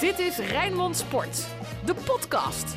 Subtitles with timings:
[0.00, 1.46] Dit is Rijnmond Sport,
[1.84, 2.76] de podcast.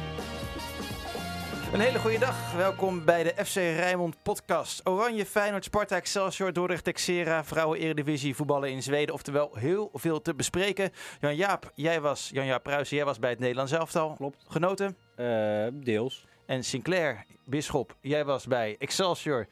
[1.73, 2.55] Een hele goede dag.
[2.55, 4.87] Welkom bij de FC Rijnmond podcast.
[4.87, 9.13] Oranje, Feyenoord, Sparta, Excelsior, Dordrecht, Texera, Vrouwen Eredivisie, voetballen in Zweden.
[9.13, 10.91] Oftewel heel veel te bespreken.
[11.19, 14.13] Jan-Jaap, jij was, Jan-Jaap Pruisen, jij was bij het Nederlands elftal.
[14.15, 14.45] Klopt.
[14.47, 14.97] Genoten.
[15.15, 16.25] Eh, deels.
[16.45, 19.47] En Sinclair, Bisschop, jij was bij Excelsior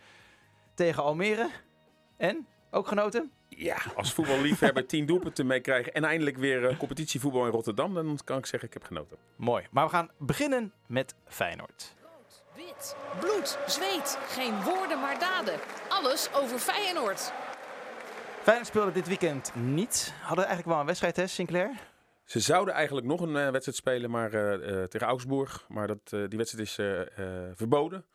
[0.75, 1.49] tegen Almere.
[2.17, 2.47] En?
[2.71, 3.31] Ook genoten?
[3.59, 8.37] Ja, als voetballiefhebber tien doelpunten meekrijgen en eindelijk weer eh, competitievoetbal in Rotterdam, dan kan
[8.37, 9.17] ik zeggen ik heb genoten.
[9.35, 9.67] Mooi.
[9.71, 11.95] Maar we gaan beginnen met Feyenoord.
[12.55, 14.17] Wit, bloed, zweet.
[14.27, 15.59] Geen woorden maar daden.
[15.89, 17.31] Alles over Feyenoord.
[18.41, 20.13] Feyenoord speelde dit weekend niet.
[20.21, 21.71] Hadden eigenlijk wel een wedstrijd, hè, Sinclair?
[22.23, 26.09] Ze zouden eigenlijk nog een eh, wedstrijd spelen maar, eh, eh, tegen Augsburg, maar dat,
[26.09, 27.07] die wedstrijd is eh, eh,
[27.55, 28.05] verboden.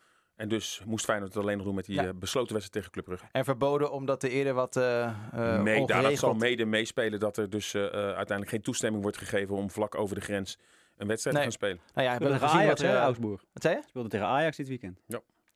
[0.42, 2.02] En dus moest Feyenoord het alleen nog doen met die Ja.
[2.04, 3.26] eh, besloten wedstrijd tegen Club Brugge.
[3.32, 7.36] En verboden omdat er eerder wat eh eh, Mee, daar, dat zal mede meespelen dat
[7.36, 10.58] er dus uiteindelijk geen toestemming wordt gegeven om vlak over de grens
[10.96, 11.44] een wedstrijd Nee.
[11.46, 11.80] te gaan spelen.
[11.94, 12.96] Nou ja, we hebben tegen gezien Ajax, wat er...
[12.96, 13.44] eh, Augsburg.
[13.52, 13.82] Wat zei je?
[13.88, 15.00] Speelde tegen Ajax dit weekend.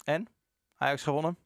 [0.05, 0.27] En?
[0.77, 1.37] Ajax gewonnen?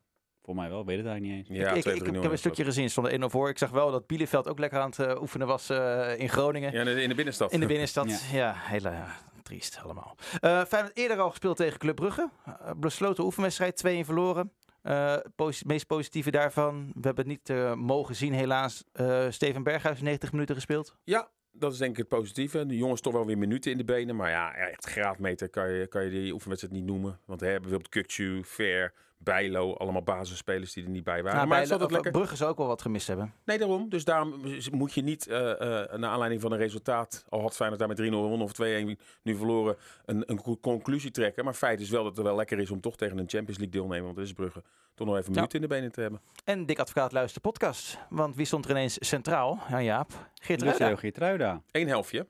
[0.42, 1.58] Voor mij wel, weet het eigenlijk niet eens.
[1.60, 3.48] Ja, ik, ik, 2-3-0 ik, ik heb een stukje gezien, stond er 1-0 voor.
[3.48, 6.72] Ik zag wel dat Bielefeld ook lekker aan het oefenen was eh, in Groningen.
[6.72, 7.52] Ja, in de- in de binnenstad.
[7.52, 8.10] In de binnenstad.
[8.10, 8.38] Ja.
[8.38, 9.10] Ja, heel eh,
[9.50, 10.16] triest allemaal.
[10.40, 10.62] Eh
[10.94, 12.30] eerder al gespeeld tegen Club Brugge.
[12.44, 14.52] Eh, besloten oefenwedstrijd, 2-1 verloren.
[14.82, 18.84] Eh posi- meest positieve daarvan, we hebben het niet eh, mogen zien helaas.
[18.92, 20.96] Eh, Steven Berghuis 90 minuten gespeeld.
[21.04, 22.66] Ja, dat is denk ik het positieve.
[22.66, 24.16] De jongens toch wel weer minuten in de benen.
[24.16, 27.20] Maar ja, echt graadmeter kan je, kan je die oefenwedstrijd niet noemen.
[27.24, 28.92] Want hebben bijvoorbeeld Kukcu, Ver,
[29.24, 29.74] Bijlo.
[29.74, 31.36] Allemaal basisspelers die er niet bij waren.
[31.36, 32.12] Nou, maar bij het is altijd of, lekker.
[32.20, 33.34] Brugge zou ook wel wat gemist hebben.
[33.44, 33.88] Nee, daarom.
[33.88, 34.40] Dus daarom
[34.70, 37.24] moet je niet, eh eh naar aanleiding van een resultaat...
[37.28, 38.52] al had Feyenoord daar met 3-0 gewonnen of
[38.96, 39.76] 2-1 nu verloren...
[40.04, 41.44] Een, een co- conclusie trekken.
[41.44, 43.80] Maar feit is wel dat het wel lekker is om toch tegen een Champions League
[43.80, 44.04] deelnemer...
[44.04, 44.62] want dat is Brugge,
[44.94, 45.34] toch nog even Ja.
[45.34, 46.20] minuten in de benen te hebben.
[46.44, 47.98] En Dick Advocaat luistert de podcast.
[48.08, 49.58] Want wie stond er ineens centraal?
[49.68, 50.12] Ja, Jaap.
[50.34, 50.96] Geert Ruida.
[50.96, 51.62] Geertruida.
[51.70, 52.26] Eén helftje.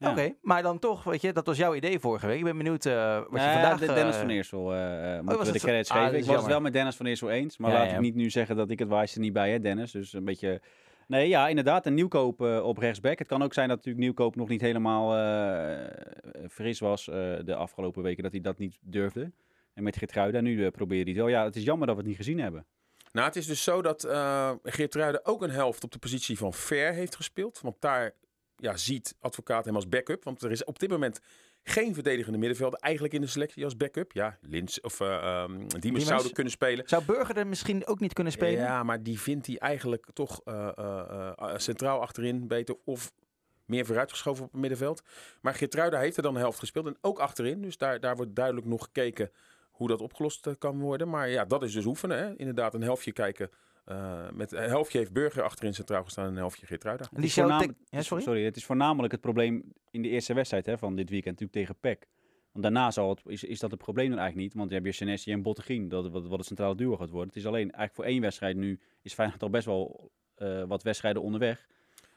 [0.00, 0.10] Ja.
[0.10, 2.38] Oké, maar dan toch, weet je, dat was jouw idee vorige week.
[2.38, 3.78] Ik ben benieuwd eh, wat je Nou vandaag...
[3.78, 6.18] de Dennis eh, van Eersel eh, eh, was moeten we de zo- credits Ah, geven.
[6.18, 7.56] ik was het wel met Dennis van Eersel eens.
[7.58, 7.94] Maar Ja, laat ja.
[7.94, 9.90] ik niet nu zeggen dat ik het er niet bij, hè Dennis.
[9.92, 10.60] Dus een beetje...
[11.06, 13.18] Nee, ja, inderdaad, een nieuwkoop eh, op rechtsback.
[13.18, 17.54] Het kan ook zijn dat natuurlijk nieuwkoop nog niet helemaal eh, fris was eh, de
[17.54, 18.22] afgelopen weken.
[18.22, 19.30] Dat hij dat niet durfde.
[19.74, 21.40] En met Geertruida nu eh, probeerde hij het wel.
[21.40, 22.66] Ja, het is jammer dat we het niet gezien hebben.
[23.12, 26.52] Nou, het is dus zo dat eh Geert ook een helft op de positie van
[26.52, 27.60] Ver heeft gespeeld.
[27.60, 28.14] Want daar
[28.60, 30.24] ja, ziet advocaat hem als backup.
[30.24, 31.20] Want er is op dit moment
[31.62, 34.12] geen verdedigende middenvelder eigenlijk in de selectie als backup.
[34.12, 36.88] Ja, Lins of eh um, Diemers zouden kunnen spelen.
[36.88, 38.60] Zou Burger er misschien ook niet kunnen spelen?
[38.60, 42.76] Ja, maar die vindt hij eigenlijk toch eh, eh, centraal achterin beter.
[42.84, 43.12] Of
[43.64, 45.02] meer vooruitgeschoven op het middenveld.
[45.40, 46.86] Maar Geertruida heeft er dan de helft gespeeld.
[46.86, 47.62] En ook achterin.
[47.62, 49.30] Dus daar, daar wordt duidelijk nog gekeken
[49.70, 51.08] hoe dat opgelost kan worden.
[51.08, 52.18] Maar ja, dat is dus oefenen.
[52.18, 52.36] Hè?
[52.36, 53.50] Inderdaad, een helftje kijken.
[53.90, 57.04] Eh, met een helftje heeft Burger achterin centraal gestaan en een helftje Geertruida.
[57.12, 58.22] Die is Ja, sorry?
[58.22, 61.68] sorry, het is voornamelijk het probleem in de eerste wedstrijd hè, van dit weekend, natuurlijk
[61.68, 62.08] tegen PEC.
[62.52, 64.56] Want daarna zal het, is, is dat het probleem dan eigenlijk niet.
[64.58, 67.28] Want je hebt je Senesi en Bottegien, dat, wat, wat het centrale duo gaat worden.
[67.28, 70.82] Het is alleen eigenlijk voor één wedstrijd nu, is Feyenoord al best wel eh, wat
[70.82, 71.66] wedstrijden onderweg.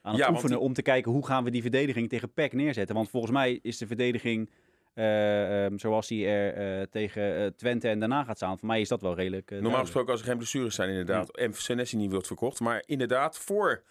[0.01, 2.53] Aan het Ja, oefenen die- om te kijken hoe gaan we die verdediging tegen PEC
[2.53, 2.95] neerzetten.
[2.95, 4.49] Want volgens mij is de verdediging
[4.93, 8.59] ehm, zoals die er eh, tegen eh, Twente en daarna gaat staan.
[8.59, 9.85] Voor mij is dat wel redelijk Normaal duidelijk.
[9.85, 11.37] gesproken als er geen blessures zijn inderdaad.
[11.37, 12.59] En Senesi niet wordt verkocht.
[12.59, 13.83] Maar inderdaad, voor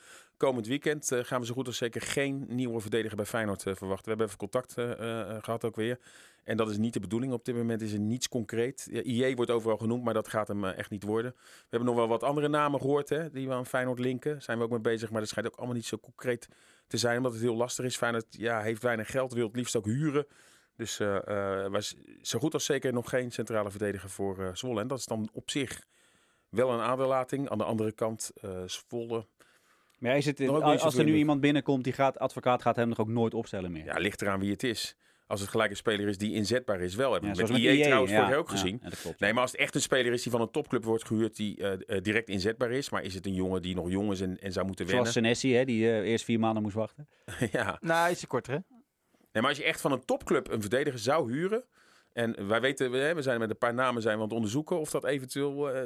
[0.46, 4.04] komend weekend gaan we zo goed als zeker geen nieuwe verdediger bij Feyenoord verwachten.
[4.04, 5.98] We hebben even contact eh, eh, gehad ook weer.
[6.44, 7.32] En dat is niet de bedoeling.
[7.32, 8.88] Op dit moment is er niets concreet.
[9.04, 11.32] IE wordt overal genoemd, maar dat gaat hem echt niet worden.
[11.36, 14.42] We hebben nog wel wat andere namen gehoord hè, die we aan Feyenoord linken.
[14.42, 16.48] Zijn we ook mee bezig, maar dat schijnt ook allemaal niet zo concreet
[16.86, 17.16] te zijn.
[17.16, 17.96] Omdat het heel lastig is.
[17.96, 20.26] Feyenoord ja, heeft weinig geld, wil het liefst ook huren.
[20.76, 21.16] Dus eh
[21.64, 24.80] eh, was zo goed als zeker nog geen centrale verdediger voor eh, Zwolle.
[24.80, 25.82] En dat is dan op zich
[26.48, 27.48] wel een aderlating.
[27.48, 29.26] Aan de andere kant, eh Zwolle,
[29.98, 32.98] Maar is niet zo als er nu iemand binnenkomt, die gaat, advocaat gaat hem nog
[33.00, 33.84] ook nooit opstellen meer.
[33.84, 34.96] ja, ligt eraan wie het is.
[35.26, 37.12] Als het gelijk een speler is die inzetbaar is, wel.
[37.12, 38.16] Hebben Ja, we met zoals IE, EA, trouwens ja.
[38.16, 38.78] vorig jaar ook Ja, gezien.
[38.82, 39.20] ja, dat klopt.
[39.20, 41.62] Nee, maar als het echt een speler is die van een topclub wordt gehuurd, die
[42.02, 42.90] direct inzetbaar is.
[42.90, 45.32] Maar is het een jongen die nog jong is en, en zou moeten Zoals wennen?
[45.36, 47.08] Senesi, hè, die eh, eerst vier maanden moest wachten.
[47.52, 47.78] ja.
[47.80, 48.58] Nou, ietsje korter, hè?
[49.40, 51.64] Maar als je echt van een topclub een verdediger zou huren.
[52.12, 54.90] En wij weten, we, zijn met een paar namen zijn we aan het onderzoeken of
[54.90, 55.82] dat eventueel, eh,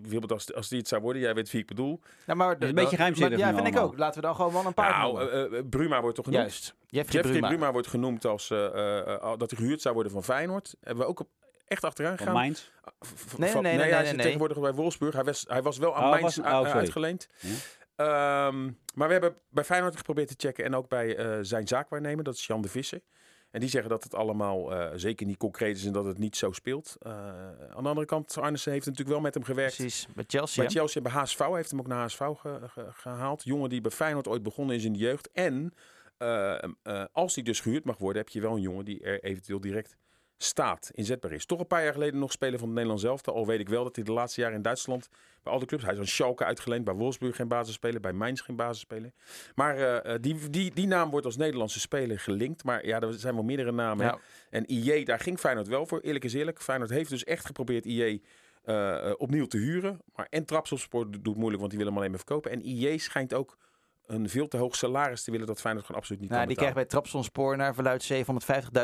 [0.00, 2.00] bijvoorbeeld als, als die het zou worden, jij weet wie ik bedoel.
[2.26, 3.98] Nou, maar, is een beetje geheimzinnig Ja, vind ik ook.
[3.98, 6.42] Laten we dan gewoon wel een paar Nou, eh, eh, Bruma wordt toch genoemd?
[6.42, 6.74] Juist.
[6.86, 7.72] Jeffrey, Bruma.
[7.72, 10.74] Wordt genoemd als dat hij gehuurd zou worden van Feyenoord.
[10.80, 11.28] Hebben we ook op,
[11.66, 12.34] echt achteraan gegaan.
[12.34, 12.70] Mainz.
[13.36, 14.22] Nee, nee, nee, hij nee, nee, nee.
[14.22, 15.14] tegenwoordig bij Wolfsburg.
[15.14, 17.28] Hij was, hij was wel aan Oh, Mainz oh, uitgeleend.
[17.96, 18.64] Ehm,
[18.94, 20.64] maar we hebben bij Feyenoord geprobeerd te checken.
[20.64, 23.00] En ook bij eh, zijn zaakwaarnemer, dat is Jan de Visser.
[23.50, 26.36] En die zeggen dat het allemaal eh, zeker niet concreet is en dat het niet
[26.36, 26.96] zo speelt.
[27.00, 27.12] Eh,
[27.70, 29.76] aan de andere kant, Arnissen heeft natuurlijk wel met hem gewerkt.
[29.76, 30.62] Precies, bij Chelsea.
[30.62, 30.72] Bij?
[30.72, 33.44] Chelsea bij HSV heeft hem ook naar HSV ge- ge- gehaald.
[33.44, 35.30] Jongen die bij Feyenoord ooit begonnen is in de jeugd.
[35.32, 35.72] En
[37.12, 39.96] als die dus gehuurd mag worden, heb je wel een jongen die er eventueel direct
[40.38, 41.46] staat, inzetbaar is.
[41.46, 43.34] Toch een paar jaar geleden nog speler van het Nederlands elftal.
[43.34, 45.08] Al weet ik wel dat hij de laatste jaren in Duitsland
[45.42, 45.82] bij al de clubs...
[45.82, 49.12] Hij is aan Schalke uitgeleend, bij Wolfsburg geen basisspeler, bij Mainz geen basisspeler.
[49.54, 52.64] Maar eh, eh, die, die, die naam wordt als Nederlandse speler gelinkt.
[52.64, 54.06] Maar ja, er zijn wel meerdere namen.
[54.06, 54.18] Ja.
[54.50, 56.62] En IE, daar ging Feyenoord wel voor, eerlijk is eerlijk.
[56.62, 58.22] Feyenoord heeft dus echt geprobeerd IE
[58.62, 60.00] eh, opnieuw te huren.
[60.14, 62.50] Maar en Trapsopsport doet moeilijk, want die willen hem alleen maar verkopen.
[62.50, 63.56] En IE schijnt ook
[64.06, 66.58] een veel te hoog salaris te willen dat Feyenoord gewoon absoluut niet Nou, kan die
[66.58, 66.84] betalen.
[66.84, 68.12] krijgt bij Trapsonspoor naar verluid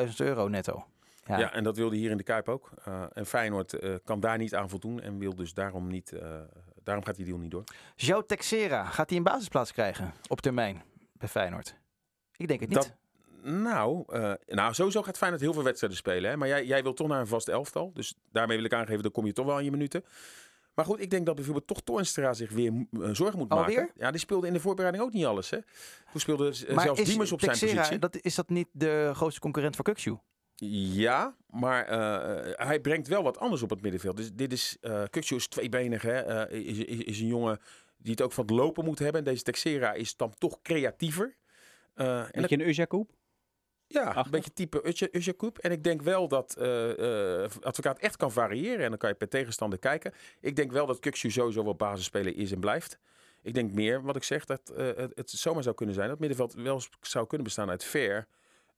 [0.09, 0.87] 750.000 euro netto.
[1.25, 1.39] Ja.
[1.39, 1.53] Ja.
[1.53, 2.71] en dat wilde hier in de Kuip ook.
[2.85, 6.13] Eh, en Feyenoord eh, kan daar niet aan voldoen en wil dus daarom niet.
[6.13, 6.41] eh,
[6.83, 7.65] daarom gaat die deal niet door.
[7.97, 10.83] Joe Texera, gaat hij een basisplaats krijgen op termijn
[11.13, 11.75] bij Feyenoord?
[12.37, 12.79] Ik denk het niet.
[12.79, 12.93] Dat-
[13.45, 14.05] Nou,
[14.47, 16.31] nou, sowieso gaat Feyenoord heel veel wedstrijden spelen.
[16.31, 16.37] Hè?
[16.37, 17.91] Maar jij, jij wil toch naar een vast elftal.
[17.95, 20.05] Dus daarmee wil ik aangeven, dan kom je toch wel aan je minuten.
[20.75, 23.77] Maar goed, ik denk dat bijvoorbeeld toch Toornstra zich weer eh, zorgen moet Alweer?
[23.81, 23.93] maken.
[23.97, 25.51] Ja, die speelde in de voorbereiding ook niet alles.
[25.51, 25.59] Hè?
[26.11, 27.99] Toen speelde zelfs Diemers op zijn positie.
[27.99, 30.17] Dat, is dat niet de grootste concurrent voor Kukshu?
[30.71, 34.17] Ja, maar eh, hij brengt wel wat anders op het middenveld.
[34.17, 36.21] Dus dit is, eh Kukçu is tweebenig, hè?
[36.21, 37.59] eh, is, is, is een jongen
[37.97, 39.25] die het ook van het lopen moet hebben.
[39.25, 41.37] Deze Texera is dan toch creatiever.
[41.95, 43.11] Eh, en En dat- je een Ujakoub?
[43.87, 44.25] ja, Achter?
[44.25, 45.59] een beetje type Usjakoub.
[45.59, 48.83] En ik denk wel dat eh, eh, advocaat echt kan variëren.
[48.85, 50.13] En dan kan je per tegenstander kijken.
[50.41, 52.99] Ik denk wel dat Kukçu sowieso wel basisspeler is en blijft.
[53.43, 56.09] Ik denk meer, wat ik zeg, dat eh, het, het zomaar zou kunnen zijn.
[56.09, 58.27] Dat het middenveld wel zou kunnen bestaan uit Ver,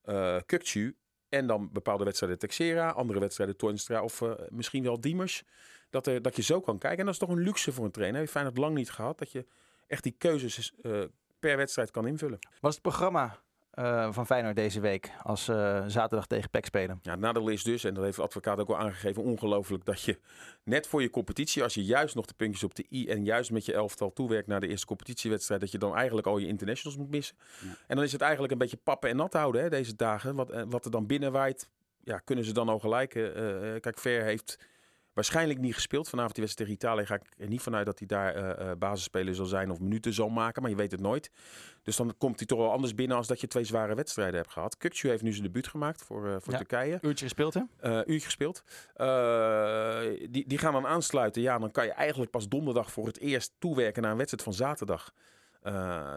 [0.03, 1.03] eh Kukçu
[1.35, 5.45] en dan bepaalde wedstrijden Texera, andere wedstrijden Toornstra of eh, misschien wel Diemers.
[5.91, 6.99] Dat, er, dat je zo kan kijken.
[6.99, 8.19] En dat is toch een luxe voor een trainer.
[8.19, 9.19] Heeft Feyenoord lang niet gehad.
[9.19, 9.47] Dat je
[9.87, 11.03] echt die keuzes eh,
[11.39, 12.39] per wedstrijd kan invullen.
[12.61, 13.39] Wat is het programma
[13.75, 16.99] eh, van Feyenoord deze week als eh, zaterdag tegen PEC spelen?
[17.03, 20.03] Ja, het nadeel is dus, en dat heeft de advocaat ook al aangegeven, ongelooflijk dat
[20.03, 20.19] je
[20.63, 23.51] net voor je competitie, als je juist nog de puntjes op de i en juist
[23.51, 26.99] met je elftal toewerkt naar de eerste competitiewedstrijd, dat je dan eigenlijk al je internationals
[26.99, 27.37] moet missen.
[27.61, 27.77] Ja.
[27.87, 30.35] En dan is het eigenlijk een beetje pappen en nat houden hè, deze dagen.
[30.35, 31.69] Wat, eh, wat er dan binnenwaait,
[32.05, 33.11] ja, kunnen ze dan al gelijk.
[33.81, 34.59] kijk, Ver heeft
[35.15, 36.09] waarschijnlijk niet gespeeld.
[36.09, 38.79] Vanavond die wedstrijd tegen Italië ga ik er niet vanuit dat hij daar eh eh,
[38.79, 41.31] basisspeler zal zijn of minuten zal maken, maar je weet het nooit.
[41.83, 44.53] Dus dan komt hij toch wel anders binnen als dat je twee zware wedstrijden hebt
[44.53, 44.77] gehad.
[44.77, 46.59] Kukçu heeft nu zijn debuut gemaakt voor, eh, voor Ja.
[46.59, 47.61] Turkije Uurtje gespeeld, hè?
[47.81, 48.65] eh uurtje gespeeld.
[50.31, 51.43] Die, die gaan dan aansluiten.
[51.43, 54.55] Ja, dan kan je eigenlijk pas donderdag voor het eerst toewerken naar een wedstrijd van
[54.55, 55.13] zaterdag.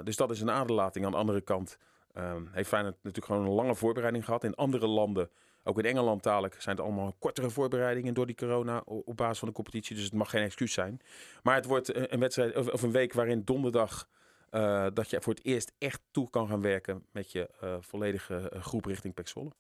[0.04, 1.06] Dus dat is een aderlating.
[1.06, 1.78] Aan de andere kant
[2.14, 4.44] ehm, heeft Feyenoord natuurlijk gewoon een lange voorbereiding gehad.
[4.44, 5.30] In andere landen,
[5.68, 9.48] ook in Engeland dadelijk, zijn het allemaal kortere voorbereidingen door die corona op basis van
[9.48, 9.96] de competitie.
[9.96, 11.02] Dus het mag geen excuus zijn.
[11.44, 14.08] Maar het wordt een wedstrijd of, een week waarin donderdag
[14.50, 18.50] eh, dat je voor het eerst echt toe kan gaan werken met je eh, volledige
[18.50, 19.52] eh, groep richting Pek Zwolle.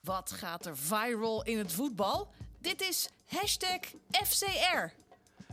[0.00, 2.28] Wat gaat er viral in het voetbal?
[2.58, 5.07] Dit is hashtag FCR.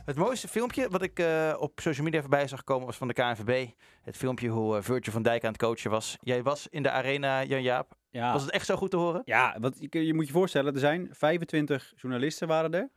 [0.06, 3.14] Het mooiste filmpje wat ik eh, op social media voorbij zag komen was van de
[3.14, 3.68] KNVB.
[4.02, 6.16] Het filmpje hoe Virgil van Dijk aan het coachen was.
[6.20, 7.96] Jij was in de arena, Jan-Jaap.
[8.10, 8.32] Ja.
[8.32, 9.22] Was het echt zo goed te horen?
[9.24, 12.90] Ja, want je, je moet je voorstellen, er zijn 25 journalisten waren er.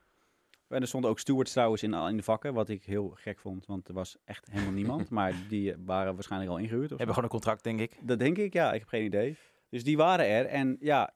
[0.67, 3.65] En er stonden ook stewards trouwens in, in de vakken, wat ik heel gek vond,
[3.65, 5.09] want er was echt helemaal niemand.
[5.19, 6.91] maar die waren waarschijnlijk al ingehuurd.
[6.91, 6.97] Of.
[6.97, 7.97] Hebben gewoon een contract, denk ik.
[8.01, 8.73] Dat denk ik, ja.
[8.73, 9.37] Ik heb geen idee.
[9.69, 10.45] Dus die waren er.
[10.45, 11.13] En ja,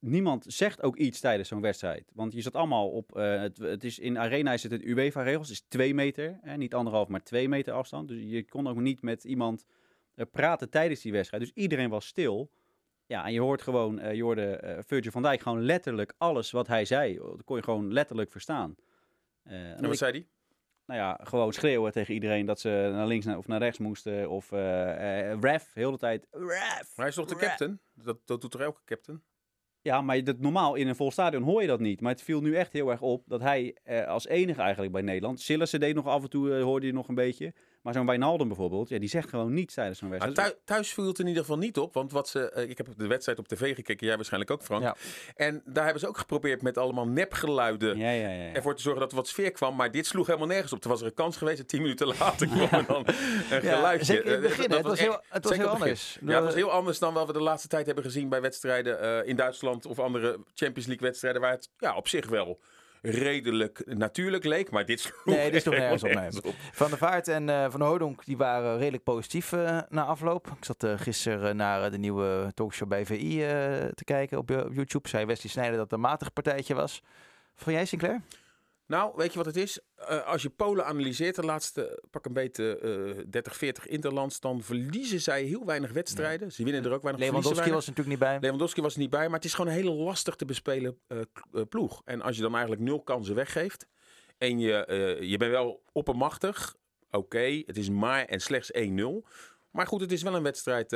[0.00, 2.10] niemand zegt ook iets tijdens zo'n wedstrijd.
[2.14, 3.16] Want je zat allemaal op...
[3.16, 5.48] eh, het, het is, in Arena is het het UEFA-regels.
[5.48, 6.38] Het is twee meter.
[6.42, 8.08] Hè, niet anderhalf, maar twee meter afstand.
[8.08, 9.66] Dus je kon ook niet met iemand
[10.14, 11.42] eh, praten tijdens die wedstrijd.
[11.42, 12.50] Dus iedereen was stil.
[13.06, 13.98] Ja, en je hoort gewoon...
[13.98, 17.14] eh je hoorde Virgil van Dijk gewoon letterlijk alles wat hij zei.
[17.18, 18.74] Dat kon je gewoon letterlijk verstaan.
[19.42, 20.26] En ik- wat zei hij?
[20.86, 24.30] nou ja, gewoon schreeuwen tegen iedereen dat ze naar links of naar rechts moesten.
[24.30, 24.50] Of
[25.40, 26.26] ref, heel de tijd.
[26.30, 26.48] Ref!
[26.48, 27.80] Maar hij is toch de captain?
[27.94, 29.22] Dat, dat doet toch elke captain?
[29.88, 32.00] Ja, maar dat, normaal in een vol stadion hoor je dat niet.
[32.00, 35.02] Maar het viel nu echt heel erg op dat hij eh, als enige eigenlijk bij
[35.02, 35.40] Nederland...
[35.40, 37.52] Sillissen deed nog af en toe, eh, hoorde je nog een beetje.
[37.88, 40.36] Maar zo'n Wijnaldum bijvoorbeeld, ja, die zegt gewoon niets tijdens zo'n wedstrijd.
[40.36, 41.94] thuis, thuis viel het in ieder geval niet op.
[41.94, 44.82] Want wat ze, eh, ik heb de wedstrijd op tv gekeken, jij waarschijnlijk ook, Frank.
[44.82, 44.96] Ja.
[45.36, 48.42] En daar hebben ze ook geprobeerd met allemaal nepgeluiden Ja, ja, ja.
[48.44, 48.52] ja.
[48.52, 49.76] ervoor te zorgen dat er wat sfeer kwam.
[49.76, 50.82] Maar dit sloeg helemaal nergens op.
[50.82, 53.04] Er was er een kans geweest en tien minuten later kwam er dan
[53.50, 54.04] een geluidje.
[54.04, 54.68] zeker in het begin.
[54.68, 56.18] dat was echt- heel, het was heel anders.
[56.20, 59.00] Ja, het was heel anders dan wat we de laatste tijd hebben gezien bij wedstrijden
[59.00, 61.40] eh, in Duitsland of andere Champions League wedstrijden.
[61.40, 62.58] Waar het ja, op zich wel
[63.02, 64.70] redelijk natuurlijk leek.
[64.70, 66.54] Maar dit sloeg Nee, dit sloeg nergens op, nee.
[66.72, 70.46] Van der Vaart en eh, Van Hoordonk die waren redelijk positief eh, na afloop.
[70.46, 73.38] Ik zat eh, gisteren naar de nieuwe talkshow bij VI
[73.94, 75.08] te kijken op, op YouTube.
[75.08, 77.02] Zei Wesley Snijder dat het een matig partijtje was.
[77.54, 78.20] Vond jij Sinclair?
[78.86, 79.80] Nou, weet je wat het is?
[80.08, 84.62] Eh, als je Polen analyseert, de laatste pak een beetje eh 30, 40 interlands, dan
[84.62, 86.52] verliezen zij heel weinig wedstrijden.
[86.52, 87.24] Ze winnen er ook weinig.
[87.24, 88.38] Lewandowski was er natuurlijk niet bij.
[88.40, 91.18] Lewandowski was er niet bij, maar het is gewoon een hele lastig te bespelen eh,
[91.52, 92.02] eh, ploeg.
[92.04, 93.86] En als je dan eigenlijk nul kansen weggeeft
[94.38, 96.76] en je, je bent wel oppermachtig,
[97.10, 98.80] oké, het is maar en slechts 1-0.
[99.70, 100.88] Maar goed, het is wel een wedstrijd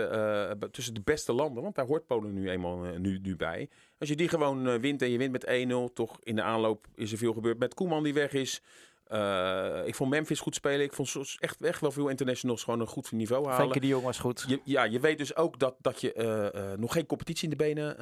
[0.70, 1.62] tussen de beste landen.
[1.62, 3.68] Want daar hoort Polen nu eenmaal nu, nu bij.
[3.98, 5.46] Als je die gewoon wint en je wint met
[5.90, 5.92] 1-0.
[5.92, 7.58] Toch in de aanloop is er veel gebeurd.
[7.58, 8.62] Met Koeman die weg is.
[9.04, 10.80] Eh, ik vond Memphis goed spelen.
[10.80, 13.58] Ik vond echt, echt wel veel internationals gewoon een goed niveau halen.
[13.58, 14.44] Frenkie de Jong was goed.
[14.48, 17.50] Je, ja, je weet dus ook dat, dat je eh, eh, nog geen competitie in
[17.50, 17.96] de benen...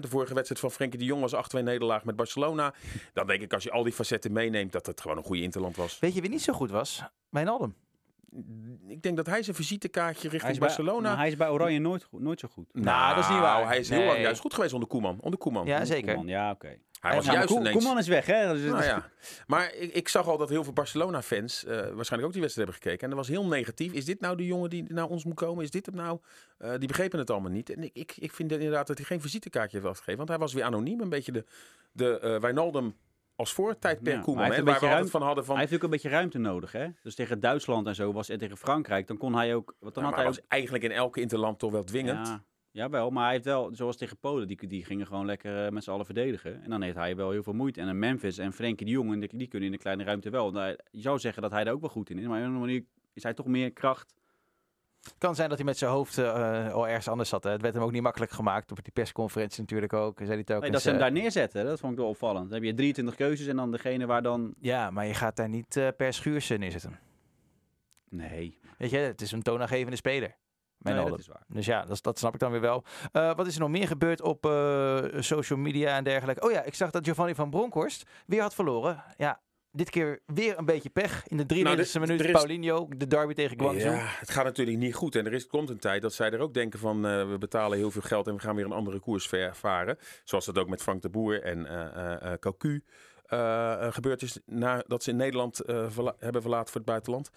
[0.00, 2.74] de vorige wedstrijd van Frenkie de Jong was 8-2 nederlaag met Barcelona.
[3.12, 4.72] Dan denk ik als je al die facetten meeneemt...
[4.72, 5.98] dat het gewoon een goede interland was.
[5.98, 7.02] Weet je wie niet zo goed was?
[7.28, 7.74] Wijnaldum.
[8.86, 11.08] Ik denk dat hij zijn visitekaartje Hij richting Barcelona...
[11.08, 12.68] maar hij is bij Oranje nooit, goed- nooit zo goed.
[12.72, 13.66] Nou, dat is niet waar.
[13.66, 15.18] Hij is heel lang juist goed geweest onder Koeman.
[15.20, 15.66] Onder Koeman.
[15.66, 16.14] Ja, zeker.
[16.14, 16.78] Koeman, ja, oké.
[17.00, 17.76] Hij was juist ineens...
[17.76, 18.52] Koeman is weg, hè?
[18.52, 19.10] Dus Nou ja.
[19.46, 22.74] Maar ik, ik zag al dat heel veel Barcelona-fans eh, waarschijnlijk ook die wedstrijd hebben
[22.74, 23.00] gekeken.
[23.02, 23.92] En dat was heel negatief.
[23.92, 25.64] Is dit nou de jongen die naar ons moet komen?
[25.64, 26.18] Is dit hem nou?
[26.58, 27.70] Eh, die begrepen het allemaal niet.
[27.70, 30.16] En ik, ik, ik vind inderdaad dat hij geen visitekaartje heeft afgegeven.
[30.16, 31.00] Want hij was weer anoniem.
[31.00, 31.44] Een beetje de,
[31.92, 32.96] de eh, Wijnaldum
[33.40, 34.44] als voor tijdperk Ja, Koeman.
[34.44, 35.54] Hè, waar een we altijd van hadden van...
[35.54, 36.86] Hij heeft ook een beetje ruimte nodig, hè?
[37.02, 39.76] Dus tegen Duitsland en zo was en tegen Frankrijk, dan kon hij ook.
[39.78, 41.86] Want dan Ja, had maar hij was eigenlijk in elke interland toch wel ook.
[41.86, 42.26] dwingend.
[42.26, 45.70] Ja, jawel, maar hij heeft wel, zoals tegen Polen, die, die gingen gewoon lekker eh,
[45.72, 46.62] met z'n allen verdedigen.
[46.62, 47.80] En dan heeft hij wel heel veel moeite.
[47.80, 50.50] En een Memphis en Frenkie de Jong, die, die kunnen in de kleine ruimte wel.
[50.50, 52.58] Nou, je zou zeggen dat hij daar ook wel goed in is, maar op een
[52.58, 54.14] manier is hij toch meer kracht.
[55.02, 57.44] Het kan zijn dat hij met zijn hoofd eh, al ergens anders zat.
[57.44, 57.50] Hè.
[57.50, 58.70] Het werd hem ook niet makkelijk gemaakt.
[58.70, 60.18] Op die persconferentie natuurlijk ook.
[60.18, 62.44] Zei hij Nee, dat ze hem eh, daar neerzetten, dat vond ik wel opvallend.
[62.44, 64.54] Dan heb je 23 keuzes en dan degene waar dan...
[64.58, 66.98] Ja, maar je gaat daar niet eh, per schuurs neerzetten.
[68.08, 70.28] Nee, Weet je, het is een toonaangevende speler.
[70.28, 70.36] nee
[70.78, 71.10] Wijnaldum.
[71.10, 71.44] dat is waar.
[71.48, 72.84] Dus ja, dat, dat snap ik dan weer wel.
[73.12, 76.46] Eh, wat is er nog meer gebeurd op eh, social media en dergelijke?
[76.46, 79.04] Oh ja, ik zag dat Giovanni van Bronckhorst weer had verloren.
[79.16, 79.40] Ja,
[79.72, 81.26] dit keer weer een beetje pech.
[81.26, 83.94] In de 93e Nou, minuut is- Paulinho, de derby tegen Guangzhou.
[83.96, 85.14] Ja, het gaat natuurlijk niet goed.
[85.16, 87.06] En er is, komt een tijd dat zij er ook denken van...
[87.06, 89.98] eh, we betalen heel veel geld en we gaan weer een andere koers varen.
[90.24, 91.66] Zoals dat ook met Frank de Boer en
[92.20, 92.82] eh, Cocu
[93.26, 94.38] eh, gebeurd is...
[94.46, 97.30] nadat ze in Nederland verla- hebben verlaten voor het buitenland.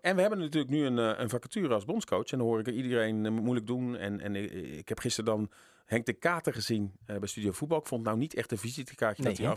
[0.00, 2.30] En we hebben natuurlijk nu een, een vacature als bondscoach.
[2.32, 3.96] En dan hoor ik iedereen moeilijk doen.
[3.96, 4.36] En, en
[4.76, 5.50] ik, heb gisteren dan
[5.86, 7.78] Henk de Kater gezien bij Studio Voetbal.
[7.78, 9.54] Ik vond nou niet echt een visitekaartje Nee, dat hij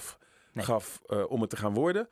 [0.56, 2.10] afgaf eh, om het te gaan worden.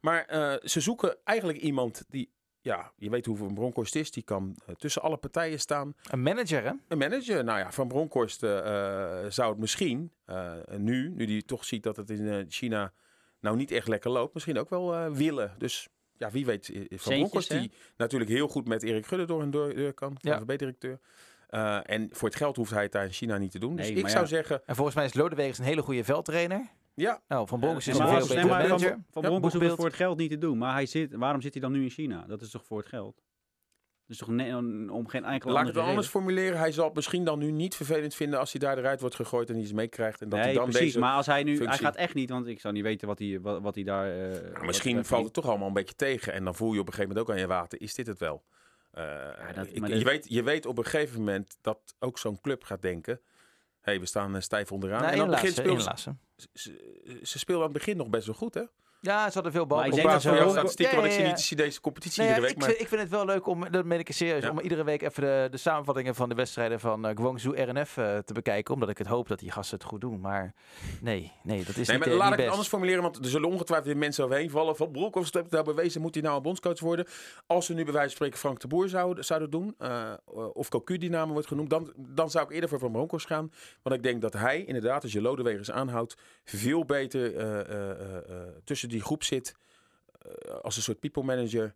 [0.00, 4.10] Maar eh, ze zoeken eigenlijk iemand die ja, je weet hoeveel een Bronkhorst is.
[4.10, 5.94] Die kan eh, tussen alle partijen staan.
[6.10, 6.72] Een manager, hè?
[6.88, 8.40] Een manager, nou ja, Van Bronkhorst
[9.28, 10.12] zou het misschien
[10.76, 12.92] nu, nu die toch ziet dat het in China
[13.40, 15.54] nou niet echt lekker loopt, misschien ook wel willen.
[15.58, 19.74] Dus ja, wie weet, Van Bronkhorst die natuurlijk heel goed met Erik Gudde door door,
[19.74, 20.38] door kan, Ja.
[20.40, 20.98] VB-directeur.
[21.84, 23.76] En voor het geld hoeft hij het daar in China niet te doen.
[23.76, 24.28] Dus Nee, ik maar zou ja.
[24.28, 26.68] zeggen, En volgens mij is Lodewegers een hele goede veldtrainer.
[27.00, 28.78] Ja, Nou, Van Bronckhorst is een veel manager.
[28.78, 28.78] Van,
[29.10, 29.76] van Ja, Bronckhorst hoeft het boekbeeld.
[29.76, 30.58] voor het geld niet te doen.
[30.58, 32.24] Maar hij zit, waarom zit hij dan nu in China?
[32.26, 33.22] Dat is toch voor het geld?
[34.06, 34.56] Dus toch ne-
[34.92, 36.10] om geen enkele laat ik het anders reden.
[36.10, 36.58] formuleren.
[36.58, 39.50] Hij zal het misschien dan nu niet vervelend vinden als hij daar eruit wordt gegooid
[39.50, 40.20] en iets meekrijgt.
[40.22, 40.84] En dat hij Nee, dan precies.
[40.86, 41.64] deze Maar als hij nu...
[41.66, 44.10] Hij gaat echt niet, want ik zou niet weten wat hij, wat, wat hij daar...
[44.32, 46.32] eh, Nou, misschien valt het toch allemaal een beetje tegen.
[46.32, 47.80] En dan voel je op een gegeven moment ook aan je water.
[47.80, 48.42] Is dit het wel?
[48.90, 49.04] Eh,
[49.54, 52.64] dat- ik- maar je, weet, je weet op een gegeven moment dat ook zo'n club
[52.64, 53.20] gaat denken...
[53.88, 55.00] hey, we staan eh, stijf onderaan.
[55.02, 56.20] Nou, en aan het begin inlassen, speelden ze, inlassen.
[56.54, 58.62] ze, ze speelden aan het begin nog best wel goed, hè?
[59.00, 61.12] Ja, ze hadden veel Maar ik denk Op dat ze jouw ook- statistieken, Ja, want
[61.12, 62.54] ik zie niet zie deze competitie Nee, iedere week.
[62.56, 64.50] ik, Maar vind, ik vind het wel leuk om, dat meen ik serieus, Ja.
[64.50, 68.18] om iedere week even de, de samenvattingen van de wedstrijden van eh, Guangzoo RNF eh,
[68.18, 68.74] te bekijken.
[68.74, 70.20] Omdat ik het hoop dat die gasten het goed doen.
[70.20, 70.54] Maar
[71.00, 73.16] nee, nee, dat is Nee, niet, maar eh, laat niet ik het anders formuleren, want
[73.16, 74.76] er zullen ongetwijfeld weer mensen overheen vallen.
[74.76, 77.06] Van Broekhoff heeft daar bewezen, moet hij nou een bondscoach worden?
[77.46, 80.12] Als ze nu bij wijze van spreken Frank de Boer zouden, zouden doen, eh,
[80.52, 83.52] of Cocu die namen wordt genoemd, dan, dan zou ik eerder voor Van Bronckhorst gaan.
[83.82, 86.14] Want ik denk dat hij inderdaad, als je Lodewegers aanhoudt,
[86.44, 88.46] veel beter eh, eh, eh, eh,
[88.88, 89.54] tussen die groep zit.
[90.18, 91.74] eh, als een soort people manager.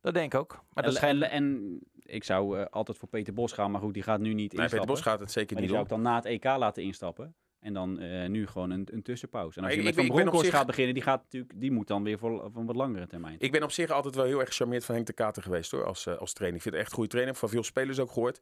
[0.00, 0.52] Dat denk ik ook.
[0.52, 1.22] Maar dat en, schijnt...
[1.22, 4.28] en, en ik zou eh, altijd voor Peter Bos gaan, maar goed, die gaat nu
[4.28, 4.94] niet Nee, Peter instappen.
[4.94, 5.98] Bos gaat het zeker niet die zou doen.
[5.98, 7.34] ik dan na het EK laten instappen.
[7.60, 9.58] En dan eh, nu gewoon een, een tussenpauze.
[9.58, 11.70] En als je ik- met ik Van Bronckhorst zich- gaat beginnen, die, gaat natuurlijk, die
[11.70, 13.36] moet dan weer voor, voor een wat langere termijn.
[13.38, 15.84] Ik ben op zich altijd wel heel erg gecharmeerd van Henk de Kater geweest hoor,
[15.84, 16.56] als, als trainer.
[16.56, 17.34] Ik vind het echt een goede trainer.
[17.34, 18.40] Van veel spelers ook gehoord.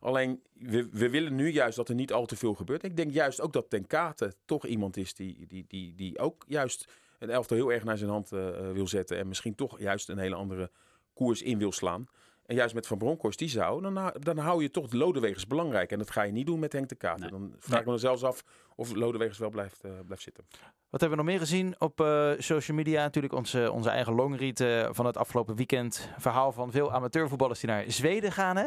[0.00, 2.82] Alleen, we, we willen nu juist dat er niet al te veel gebeurt.
[2.84, 6.44] Ik denk juist ook dat Ten Katen toch iemand is die, die, die, die ook
[6.46, 9.18] juist een elftal heel erg naar zijn hand eh, eh, wil zetten.
[9.18, 10.70] En misschien toch juist een hele andere
[11.14, 12.06] koers in wil slaan.
[12.46, 15.46] En juist met Van Bronckhorst, die zou, dan, hou- dan hou je toch de Lodewegers
[15.46, 15.92] belangrijk.
[15.92, 17.20] En dat ga je niet doen met Henk de Kater.
[17.20, 17.30] Nee.
[17.30, 18.44] Dan vraag ik me dan zelfs af
[18.76, 20.44] of Lodewegers wel blijft, eh, blijft zitten.
[20.90, 23.02] Wat hebben we nog meer gezien op eh, social media?
[23.02, 26.08] Natuurlijk onze, onze eigen longread eh, van het afgelopen weekend.
[26.18, 28.56] Verhaal van veel amateurvoetballers die naar Zweden gaan.
[28.56, 28.66] Hè?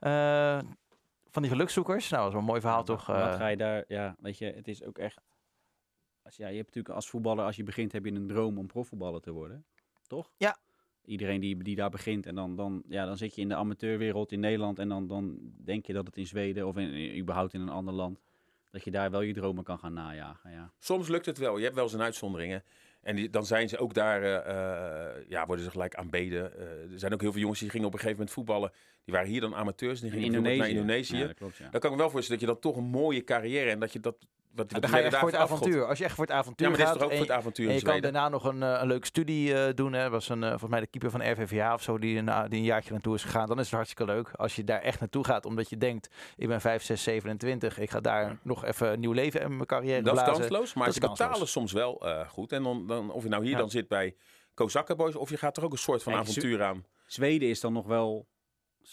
[0.00, 0.62] Eh,
[1.30, 2.08] van die gelukzoekers.
[2.08, 3.06] Nou, dat is wel een mooi verhaal toch?
[3.06, 5.20] Wat ga je daar, ja, weet je, het is ook echt...
[6.32, 8.66] Als, ja, je hebt natuurlijk als voetballer, als je begint, heb je een droom om
[8.66, 9.64] profvoetballer te worden.
[10.06, 10.30] Toch?
[10.36, 10.56] Ja.
[11.04, 14.32] Iedereen die, die daar begint en dan, dan, ja, dan zit je in de amateurwereld
[14.32, 17.54] in Nederland en dan, dan denk je dat het in Zweden of in, in- überhaupt
[17.54, 18.20] in een ander land,
[18.70, 20.50] dat je daar wel je dromen kan gaan najagen.
[20.50, 20.72] Ja.
[20.78, 21.56] Soms lukt het wel.
[21.56, 22.64] Je hebt wel eens een uitzonderingen.
[23.00, 26.58] En die, dan zijn ze ook daar, eh, eh, ja, worden ze gelijk aanbeden.
[26.58, 28.72] Eh, er zijn ook heel veel jongens die gingen op een gegeven moment voetballen.
[29.04, 30.74] Die waren hier dan amateurs en die In gingen naar Indonesië.
[30.74, 31.16] Indonesië.
[31.16, 31.68] Ja, dat klopt, ja.
[31.70, 33.92] Dan kan ik me wel voorstellen dat je dan toch een mooie carrière en dat
[33.92, 34.16] je dat...
[34.54, 35.86] Wat, Dan wat ga je die echt voor het avontuur.
[35.86, 37.34] Als je echt voor het avontuur Ja, maar dit is toch ook en voor het
[37.34, 38.12] je- avontuur en je kan Zweden.
[38.12, 39.92] daarna nog een, eh, een leuke studie eh, doen.
[39.92, 40.10] Hè.
[40.10, 42.64] was een, eh, volgens mij de keeper van RVVH of zo die, een- die een
[42.64, 43.46] jaartje naartoe is gegaan.
[43.46, 44.30] Dan is het hartstikke leuk.
[44.36, 47.78] Als je daar echt naartoe gaat omdat je denkt, ik ben 5, 6, 27.
[47.78, 50.40] Ik ga daar nog even een nieuw leven in mijn carrière Dat is blazen.
[50.40, 51.28] kansloos, maar Dat ze is kansloos.
[51.28, 52.52] betalen soms wel eh, goed.
[52.52, 53.58] En dan, dan, of je nou hier Ja.
[53.58, 54.16] dan zit bij
[54.54, 56.84] Kozakken Boys, of je gaat er ook een soort van Kijk, avontuur aan.
[57.06, 58.26] Zweden is dan nog wel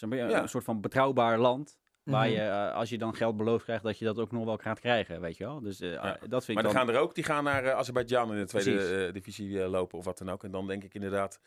[0.00, 0.42] maar, Ja.
[0.42, 1.78] een soort van betrouwbaar land.
[2.10, 2.34] Waar Mhm.
[2.34, 4.80] je, eh, als je dan geld beloofd krijgt, dat je dat ook nog wel gaat
[4.80, 5.60] krijgen, weet je wel.
[5.60, 6.72] Dus eh, dat vind Maar ik dan dan...
[6.72, 9.98] gaan er ook, die gaan naar eh, Azerbeidzjan in de tweede eh, divisie eh, lopen
[9.98, 10.44] of wat dan ook.
[10.44, 11.38] En dan denk ik inderdaad,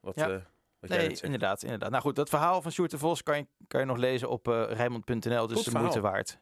[0.00, 0.24] wat, Ja.
[0.30, 0.36] eh,
[0.80, 1.22] wat jij Nee, zegt.
[1.22, 1.90] inderdaad, inderdaad.
[1.90, 4.48] Nou goed, dat verhaal van Sjoerd de Vos kan je, kan je nog lezen op
[4.48, 5.46] eh Rijnmond.nl.
[5.46, 5.80] Dus Goed de verhaal.
[5.82, 6.38] moeite waard.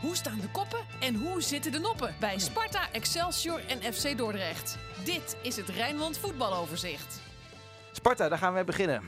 [0.00, 4.78] Hoe staan de koppen en hoe zitten de noppen bij Sparta, Excelsior en FC Dordrecht?
[5.04, 7.20] Dit is het Rijnmond voetbaloverzicht.
[7.92, 9.02] Sparta, daar gaan we beginnen.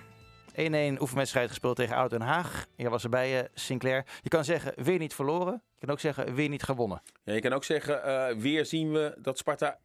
[0.97, 2.67] 1-1 oefenwedstrijd gespeeld tegen Oud Den Haag.
[2.77, 4.07] Jij was erbij, eh, Sinclair.
[4.23, 5.63] Je kan zeggen, weer niet verloren.
[5.79, 7.03] Je kan ook zeggen, weer niet gewonnen.
[7.25, 9.79] Ja, je kan ook zeggen, eh, weer zien we dat Sparta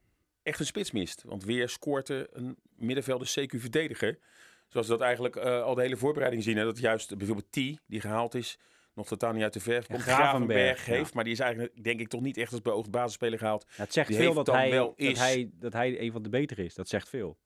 [0.43, 1.23] echt een spits mist.
[1.25, 4.19] Want weer scoort er een middenvelder CQ-verdediger.
[4.67, 6.57] Zoals we dat eigenlijk eh, al de hele voorbereiding zien.
[6.57, 6.63] Hè?
[6.63, 7.55] Dat juist bijvoorbeeld T,
[7.87, 8.57] die gehaald is,
[8.93, 10.01] nog totaal niet uit de verf komt.
[10.01, 10.93] Gravenberg, ja.
[10.93, 13.65] heeft, maar die is eigenlijk denk ik toch niet echt als beoogd basisspeler gehaald.
[13.75, 16.23] Ja, het zegt die veel dat hij, wel dat, is- hij, dat hij een van
[16.23, 16.73] de betere is.
[16.73, 17.37] Dat zegt veel?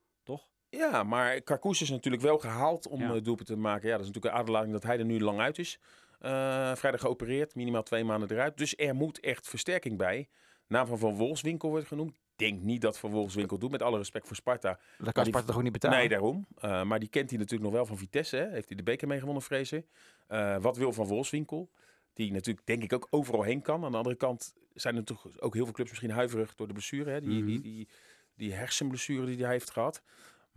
[0.70, 3.20] Ja, maar Karkoes is natuurlijk wel gehaald om Ja.
[3.20, 3.88] doelpunt te maken.
[3.88, 5.80] Ja, dat is natuurlijk een aderlating dat hij er nu lang uit is.
[6.20, 8.58] Eh, vrijdag geopereerd, minimaal twee maanden eruit.
[8.58, 10.28] Dus er moet echt versterking bij.
[10.68, 12.12] Naam van Van Wolfswinkel wordt genoemd.
[12.12, 14.80] Ik denk niet dat Van Wolfswinkel doet, met alle respect voor Sparta.
[14.98, 15.98] Dat kan die- Sparta toch ook niet betalen?
[15.98, 16.46] Nee, daarom.
[16.58, 18.36] Eh, maar die kent hij natuurlijk nog wel van Vitesse.
[18.36, 18.50] Hè?
[18.50, 19.86] Heeft hij de beker meegewonnen, vrezen.
[20.28, 21.70] Eh, wat wil Van Wolfswinkel?
[22.14, 23.84] Die natuurlijk denk ik ook overal heen kan.
[23.86, 26.74] Aan de andere kant zijn er toch ook heel veel clubs misschien huiverig door de
[26.74, 27.12] blessure.
[27.12, 27.22] Hè?
[27.22, 27.46] Die, Mhm.
[27.46, 27.88] die, die,
[28.36, 30.02] die hersenblessure die hij heeft gehad.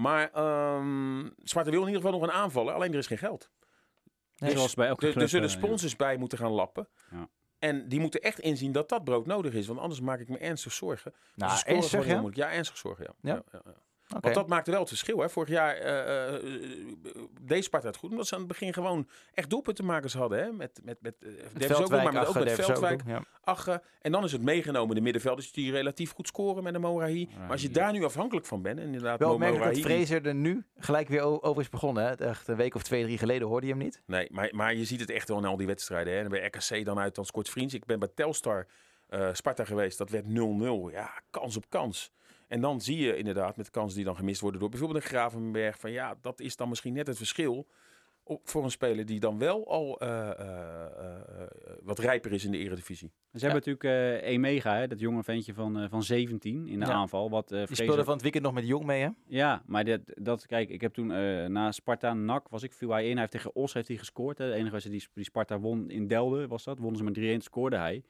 [0.02, 2.74] Maar ehm Sparta wil in ieder geval nog een aanvaller.
[2.74, 3.50] Alleen er is geen geld.
[4.38, 5.60] Nee, Zoals Dus bij elke Er, club, er zullen eh, ja.
[5.60, 6.88] sponsors bij moeten gaan lappen.
[7.10, 7.28] Ja.
[7.58, 9.66] En die moeten echt inzien dat dat brood nodig is.
[9.66, 11.14] Want anders maak ik me ernstig zorgen.
[11.34, 12.36] Nou, Dus ernstig, moeilijk.
[12.36, 13.32] Ja, ernstig zorgen, ja.
[13.32, 13.42] Ja?
[13.52, 13.62] ja,
[14.20, 15.18] Want dat maakte wel het verschil.
[15.18, 15.28] Hè.
[15.28, 16.42] Vorig jaar eh, eh,
[17.40, 18.10] deed Sparta het goed.
[18.10, 20.38] Omdat ze aan het begin gewoon echt doelpuntenmakers hadden.
[20.38, 20.52] Hè.
[20.52, 21.14] Met, met, met
[21.54, 23.82] Veldwijk, maar met, ook met ook Veldwijk, ja.
[24.00, 27.28] En dan is het meegenomen de middenvelders die relatief goed scoren met een Morahi.
[27.38, 30.34] Maar als je daar nu afhankelijk van bent, en inderdaad Wel opmerkelijk dat Fraser er
[30.34, 32.04] nu gelijk weer over is begonnen.
[32.04, 32.14] Hè?
[32.14, 34.02] Echt een week of twee, drie geleden hoorde je hem niet.
[34.06, 36.12] Nee, maar, maar je ziet het echt wel in al die wedstrijden.
[36.12, 36.18] Hè.
[36.18, 37.74] En bij RKC dan uit, dan scoort Vriends.
[37.74, 38.66] Ik ben bij Telstar
[39.06, 39.98] eh, Sparta geweest.
[39.98, 40.28] Dat werd 0-0.
[40.92, 42.12] Ja, kans op kans.
[42.52, 45.78] En dan zie je inderdaad met kansen die dan gemist worden door bijvoorbeeld een Gravenberg.
[45.78, 47.66] Van ja, dat is dan misschien net het verschil
[48.24, 51.50] op, voor een speler die dan wel al eh, eh, eh,
[51.82, 53.12] wat rijper is in de eredivisie.
[53.32, 56.86] Ze hebben natuurlijk eh Emega, hè, dat jonge ventje van, eh, van 17 in de
[56.86, 56.92] Ja.
[56.92, 57.30] aanval.
[57.30, 59.08] Wat, eh Die speelde van het weekend nog met Jong mee, hè?
[59.26, 62.90] Ja, maar dat, dat, kijk, ik heb toen eh, na Sparta NAC was ik, viel
[62.90, 63.10] hij in.
[63.10, 64.38] Hij heeft tegen Os heeft hij gescoord.
[64.38, 64.46] Hè.
[64.46, 66.78] De enige wedstrijd die, die Sparta won in Delden was dat.
[66.78, 68.02] Wonnen ze met 3-1, scoorde hij.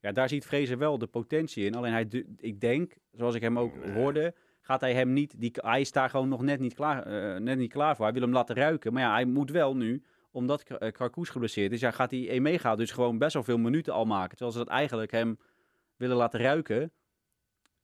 [0.00, 1.74] Ja, daar ziet Fraser wel de potentie in.
[1.74, 5.80] Alleen hij, ik denk, zoals ik hem ook hoorde, gaat hij hem niet, die, hij
[5.80, 8.04] is daar gewoon nog net niet, klaar, eh, net niet klaar voor.
[8.04, 8.92] Hij wil hem laten ruiken.
[8.92, 12.76] Maar ja, hij moet wel nu, omdat Kra- eh, geblesseerd is, ja, gaat hij Emega
[12.76, 14.36] dus gewoon best wel veel minuten al maken.
[14.36, 15.38] Terwijl ze dat eigenlijk hem
[15.96, 16.92] willen laten ruiken.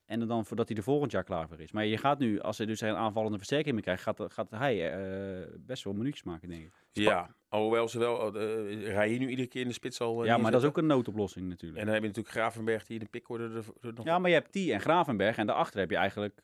[0.07, 1.73] En dan voordat hij er volgend jaar klaar voor is.
[1.73, 4.93] Maar je gaat nu, als hij dus een aanvallende versterking meer krijgt, gaat, gaat hij
[4.93, 6.73] eh, best wel minuutjes maken, denk ik.
[6.93, 10.25] Ja, alhoewel ze wel uh, rijden nu iedere keer in de spits al.
[10.25, 11.81] ja, maar dat is ook een noodoplossing natuurlijk.
[11.81, 14.31] En dan heb je natuurlijk Gravenberg die in de pickorde er, er nog Ja, maar
[14.31, 15.37] je hebt die en Gravenberg.
[15.37, 16.43] En daarachter heb je eigenlijk...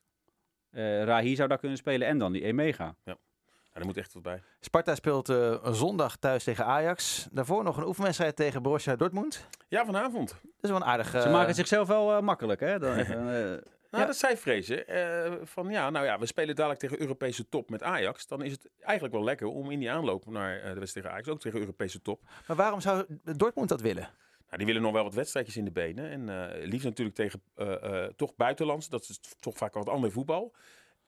[0.70, 2.96] eh Rahi zou daar kunnen spelen en dan die Emega.
[3.04, 3.18] Ja,
[3.80, 4.42] er moet echt wat bij.
[4.60, 7.28] Sparta speelt eh, zondag thuis tegen Ajax.
[7.32, 9.46] Daarvoor nog een oefenwedstrijd tegen Borussia Dortmund.
[9.68, 10.28] Ja, vanavond.
[10.28, 11.20] Dat is wel een aardige...
[11.20, 12.78] Ze maken het zichzelf wel eh, makkelijk, hè?
[12.78, 13.58] Dan even, eh,
[13.90, 14.06] Nou, Ja.
[14.06, 14.86] dat zei Vrezen.
[14.88, 18.26] eh, van ja, nou ja, we spelen dadelijk tegen Europese top met Ajax.
[18.26, 21.10] Dan is het eigenlijk wel lekker om in die aanloop naar eh, de wedstrijd tegen
[21.10, 22.20] Ajax, ook tegen Europese top.
[22.46, 23.04] Maar waarom zou
[23.36, 24.08] Dortmund dat willen?
[24.46, 26.10] Nou, die willen nog wel wat wedstrijdjes in de benen.
[26.10, 28.88] En eh, liefst natuurlijk tegen eh, eh, toch buitenlands.
[28.88, 30.52] Dat is toch vaak wat ander voetbal.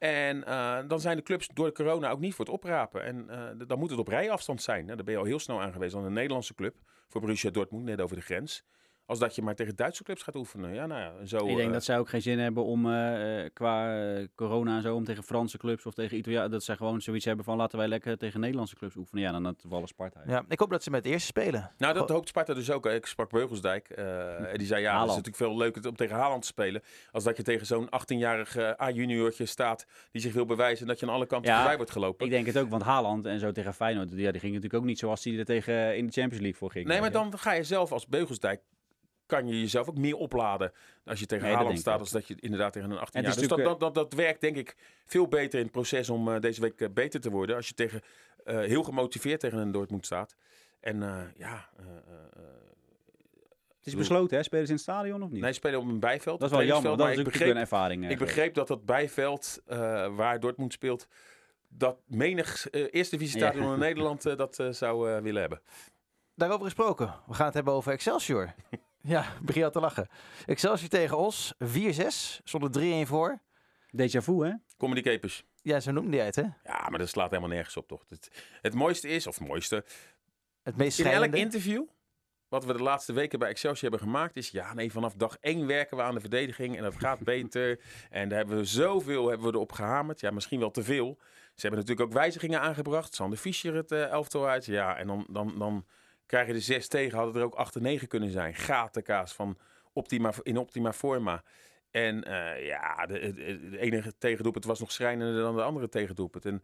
[0.03, 3.05] En eh, dan zijn de clubs door de corona ook niet voor het oprapen.
[3.05, 4.87] En eh, dan moet het op rijafstand zijn.
[4.87, 6.75] Daar ben je al heel snel aan een Nederlandse club.
[7.09, 8.65] Voor Borussia Dortmund, net over de grens.
[9.07, 10.75] Als dat je maar tegen Duitse clubs gaat oefenen.
[10.75, 13.45] Ja, nou ja, zo, ik denk eh, dat zij ook geen zin hebben om eh,
[13.45, 14.01] eh, qua
[14.35, 17.45] corona en zo, om tegen Franse clubs of tegen Italië, dat zij gewoon zoiets hebben
[17.45, 19.23] van laten wij lekker tegen Nederlandse clubs oefenen.
[19.23, 20.21] Ja, dan het toevallig Sparta.
[20.27, 21.71] Ja, ik hoop dat ze met het eerste spelen.
[21.79, 22.87] Nou, dat hoopt Sparta dus ook.
[22.87, 23.88] Ik sprak Beugelsdijk.
[23.88, 26.83] eh, en die zei, ja, het is natuurlijk veel leuker om tegen Haaland te spelen.
[27.11, 30.83] Als dat je tegen zo'n 18-jarig eh, A-juniortje staat die zich wil bewijzen.
[30.83, 32.25] En dat je aan alle kanten Ja, voorbij wordt gelopen.
[32.27, 34.85] Ik denk het ook, want Haaland en zo tegen Feyenoord, ja, die ging natuurlijk ook
[34.85, 36.87] niet zoals hij er tegen in de Champions League voor ging.
[36.87, 38.61] Nee, maar dan ga je zelf als Beugelsdijk...
[39.27, 40.73] kan je jezelf ook meer opladen
[41.05, 43.27] als je tegen Nee, Haaland ik staat, als dat je inderdaad tegen een 18 En
[43.27, 43.39] jaar.
[43.39, 46.41] Dus dat, dat, dat, dat werkt denk ik veel beter in het proces om eh,
[46.41, 47.57] deze week eh, beter te worden.
[47.57, 48.01] Als je tegen
[48.45, 50.37] eh, heel gemotiveerd tegen een Dortmund staat.
[50.81, 51.93] En eh, ja, eh, eh,
[52.37, 52.43] eh,
[53.79, 54.43] Het is besloten, hè?
[54.43, 55.43] Spelen ze in het stadion of niet?
[55.43, 56.41] nee, spelen op een bijveld.
[56.41, 58.03] dat is wel jammer, want dat is natuurlijk maar een ervaring.
[58.03, 59.79] ik begreep, ik begreep dat dat bijveld eh,
[60.17, 61.07] waar Dortmund speelt,
[61.69, 63.73] dat menig eerste divisie stadion Ja.
[63.73, 65.61] in Nederland dat zou willen hebben.
[66.35, 67.15] Daarover gesproken.
[67.27, 68.55] We gaan het hebben over Excelsior.
[69.03, 70.09] ja, begin al te lachen.
[70.47, 71.55] Excelsior tegen Os.
[71.65, 71.67] 4-6.
[72.45, 73.41] Zonder 3-1 voor.
[73.97, 74.53] Déjà vu, hè?
[74.77, 75.45] Comedy Capers.
[75.62, 76.43] Ja, zo noemde hij het, hè?
[76.43, 78.05] Ja, maar dat slaat helemaal nergens op, toch?
[78.09, 79.85] Het, het mooiste is, of het mooiste,
[80.62, 81.85] Het meest in elk interview
[82.53, 85.67] wat we de laatste weken bij Excelsior hebben gemaakt, is ja, nee, vanaf dag één
[85.67, 87.81] werken we aan de verdediging en dat gaat beter.
[88.11, 90.21] en daar hebben we zoveel hebben we erop gehamerd.
[90.21, 91.19] Ja, misschien wel te veel.
[91.55, 93.15] Ze hebben natuurlijk ook wijzigingen aangebracht.
[93.15, 94.65] Sander Fischer het eh, elftal uit.
[94.65, 95.87] Ja, en dan, dan, dan
[96.33, 97.18] krijg je de zes tegen.
[97.18, 98.55] Hadden er ook acht en negen kunnen zijn.
[98.55, 99.57] Gatenkaas van
[99.92, 101.42] optima, in optima forma.
[101.90, 106.45] En eh, ja, de, de, de enige tegendoelpunt was nog schrijnender dan de andere tegendoelpunt.
[106.47, 106.62] En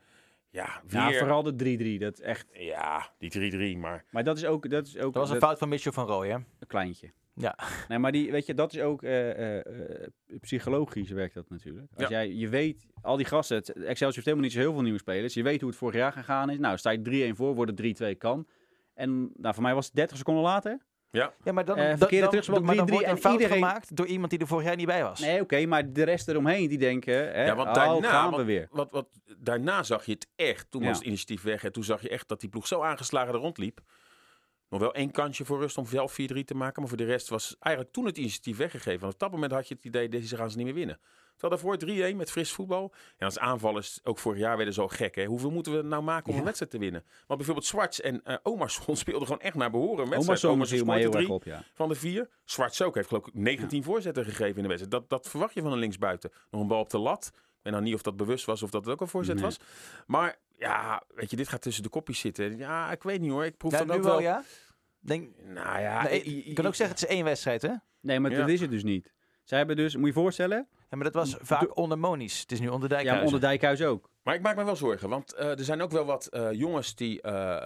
[0.50, 1.00] ja, weer...
[1.10, 2.00] Ja, vooral de 3-3.
[2.00, 2.46] Dat is echt...
[2.52, 4.04] Ja, die 3-3, maar...
[4.10, 6.06] Maar dat is ook, dat is ook Dat was een dat- fout van Mitchell van
[6.06, 6.34] Rooij, hè?
[6.34, 7.10] een kleintje.
[7.34, 7.58] Ja.
[7.88, 10.08] Nee, maar die, weet je, dat is ook eh, eh, eh,
[10.40, 11.86] psychologisch werkt dat natuurlijk.
[11.94, 12.10] Als Ja.
[12.10, 14.98] jij, je weet, al die gasten, het- Excelsior heeft helemaal niet zo heel veel nieuwe
[14.98, 15.34] spelers.
[15.34, 16.58] Je weet hoe het vorig jaar gegaan is.
[16.58, 17.80] Nou, sta je 3-1 voor, wordt het
[18.14, 18.46] 3-2 kan.
[18.98, 20.78] En nou, voor mij was het 30 seconden later.
[21.10, 23.56] Ja, maar dan, dan, verkeerde dan, maar dan 3-3 wordt er een en fout iedereen-
[23.62, 25.20] gemaakt door iemand die er vorig jaar niet bij was.
[25.20, 28.44] Nee, oké, maar de rest eromheen die denken, hè, Ja, want oh, daarna, gaan we
[28.44, 28.68] weer.
[28.70, 29.08] Wat, wat,
[29.38, 30.70] daarna zag je het echt.
[30.70, 30.88] Toen Ja.
[30.88, 31.64] was het initiatief weg.
[31.64, 33.80] En toen zag je echt dat die ploeg zo aangeslagen er rondliep.
[34.68, 36.80] Nog wel één kansje voor rust om zelf 4-3 te maken.
[36.80, 39.00] Maar voor de rest was eigenlijk toen het initiatief weggegeven.
[39.00, 41.00] Want op dat moment had je het idee, deze gaan ze niet meer winnen.
[41.38, 42.92] Terwijl daarvoor 3-1 met fris voetbal.
[43.16, 45.14] En als aanvallers, ook vorig jaar werden zo gek.
[45.14, 45.24] Hè?
[45.24, 46.38] Hoeveel moeten we nou maken om Ja.
[46.38, 47.02] een wedstrijd te winnen?
[47.26, 50.04] Want bijvoorbeeld Zwarts en eh Omarsson speelden gewoon echt naar behoren.
[50.04, 50.44] Een wedstrijd.
[50.44, 51.62] Oma Omarsson viel mij heel erg op, ja.
[51.74, 52.28] van de vier.
[52.44, 52.94] Zwarts ook.
[52.94, 54.90] Heeft geloof ik 19 voorzetten gegeven in de wedstrijd.
[54.90, 56.30] Dat, dat verwacht je van een linksbuiten.
[56.50, 57.30] Nog een bal op de lat.
[57.34, 59.44] Ik weet nou niet of dat bewust was of dat het ook een voorzet Nee.
[59.44, 59.58] was.
[60.06, 62.56] Maar ja, weet je, dit gaat tussen de kopjes zitten.
[62.56, 63.44] Ja, ik weet niet hoor.
[63.44, 64.20] Ik proef Ja, nu ook wel, wel...
[64.20, 64.42] ja?
[65.00, 67.72] Denk, Nou ja, nee, kan ook zeggen, het is één wedstrijd, hè?
[68.00, 68.38] Nee, maar Ja.
[68.38, 69.12] dat is het dus niet.
[69.44, 72.40] Zij hebben dus, moet je je voorstellen, Ja, maar dat was vaak onder Monies.
[72.40, 73.24] Het is nu onder ja, Dijkhuizen.
[73.26, 74.10] onder Dijkhuis ook.
[74.22, 76.94] Maar ik maak me wel zorgen, want eh, er zijn ook wel wat eh, jongens
[76.94, 77.56] die eh,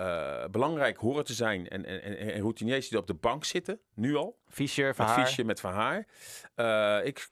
[0.43, 3.81] eh, belangrijk horen te zijn en, en, en, en routiniers die op de bank zitten,
[3.95, 4.39] nu al.
[4.49, 5.27] Fischer, Van Haar.
[5.27, 6.07] Fiesje, met Van Haar.
[6.55, 7.29] Eh, ik,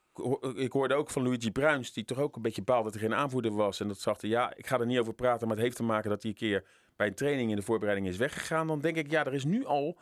[0.55, 3.15] ik hoorde ook van Luigi Bruins, die toch ook een beetje baalde dat er geen
[3.15, 3.79] aanvoerder was.
[3.79, 5.83] En dat zag hij, ja, ik ga er niet over praten, maar het heeft te
[5.83, 6.63] maken dat hij een keer
[6.95, 8.67] bij een training in de voorbereiding is weggegaan.
[8.67, 9.97] Dan denk ik, ja, er is nu al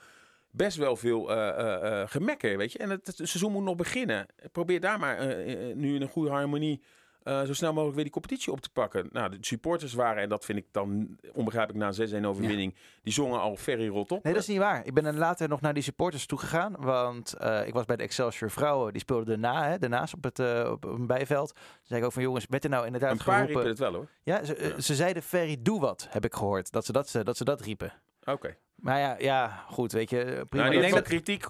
[0.51, 2.77] best wel veel eh eh, eh, gemekker, weet je.
[2.79, 4.25] En het, het seizoen moet nog beginnen.
[4.51, 5.35] Probeer daar maar
[5.75, 6.81] nu in een goede harmonie
[7.23, 9.09] zo snel mogelijk weer die competitie op te pakken.
[9.11, 13.13] Nou, de supporters waren, en dat vind ik dan onbegrijpelijk na een 6-1 overwinning, die
[13.13, 14.23] zongen al Ferry rot op.
[14.23, 14.85] Nee, dat is niet waar.
[14.85, 16.75] Ik ben er later nog naar die supporters toegegaan.
[16.79, 17.33] Want
[17.65, 18.91] ik was bij de Excelsior vrouwen.
[18.91, 21.53] Die speelden daarna, hè, daarnaast op het uh, op een bijveld.
[21.53, 23.53] Toen zei ik ook van jongens, werd er nou inderdaad een paar geroepen...
[23.53, 24.07] riepen het wel hoor.
[24.23, 26.71] Ja, ze, ze zeiden Ferry, doe wat, heb ik gehoord.
[26.71, 27.93] Dat ze dat, dat, ze dat riepen.
[28.23, 28.57] Oké.
[28.81, 30.45] Maar ja, ja, goed, weet je.
[30.49, 31.45] Prima Nou, ik denk dat kritiek